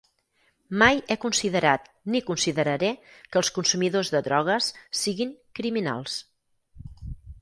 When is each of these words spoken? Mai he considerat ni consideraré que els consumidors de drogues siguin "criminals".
Mai 0.81 1.01
he 1.09 1.17
considerat 1.25 1.83
ni 2.15 2.21
consideraré 2.29 2.91
que 3.13 3.41
els 3.43 3.51
consumidors 3.59 4.11
de 4.17 4.23
drogues 4.29 4.71
siguin 5.03 5.37
"criminals". 5.61 6.17